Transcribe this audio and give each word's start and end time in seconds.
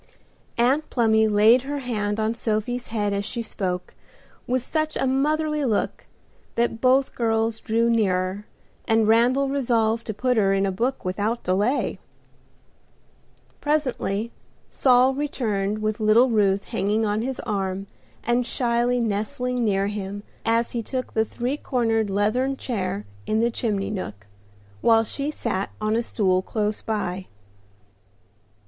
Aunt 0.57 0.89
Plumy 0.89 1.27
laid 1.27 1.61
her 1.61 1.77
hand 1.77 2.19
on 2.19 2.33
Sophie's 2.33 2.87
head 2.87 3.13
as 3.13 3.23
she 3.23 3.43
spoke, 3.43 3.93
with 4.47 4.63
such 4.63 4.95
a 4.95 5.05
motherly 5.05 5.63
look 5.63 6.07
that 6.55 6.81
both 6.81 7.13
girls 7.13 7.59
drew 7.59 7.87
nearer, 7.87 8.47
and 8.87 9.07
Randal 9.07 9.47
resolved 9.47 10.07
to 10.07 10.13
put 10.15 10.37
her 10.37 10.55
in 10.55 10.65
a 10.65 10.71
book 10.71 11.05
without 11.05 11.43
delay. 11.43 11.99
Presently 13.59 14.31
Saul 14.71 15.13
returned 15.13 15.83
with 15.83 15.99
little 15.99 16.31
Ruth 16.31 16.63
hanging 16.69 17.05
on 17.05 17.21
his 17.21 17.39
arm 17.41 17.85
and 18.23 18.43
shyly 18.43 18.99
nestling 18.99 19.63
near 19.63 19.85
him 19.85 20.23
as 20.43 20.71
he 20.71 20.81
took 20.81 21.13
the 21.13 21.25
three 21.25 21.57
cornered 21.57 22.09
leathern 22.09 22.57
chair 22.57 23.05
in 23.27 23.39
the 23.39 23.51
chimney 23.51 23.91
nook, 23.91 24.25
while 24.81 25.03
she 25.03 25.29
sat 25.29 25.69
on 25.79 25.95
a 25.95 26.01
stool 26.01 26.41
close 26.41 26.81
by. 26.81 27.27